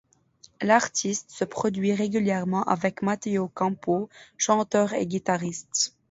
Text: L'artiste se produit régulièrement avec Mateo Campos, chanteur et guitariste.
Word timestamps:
L'artiste 0.63 1.29
se 1.29 1.45
produit 1.45 1.93
régulièrement 1.93 2.63
avec 2.63 3.03
Mateo 3.03 3.49
Campos, 3.49 4.09
chanteur 4.39 4.93
et 4.95 5.05
guitariste. 5.05 5.95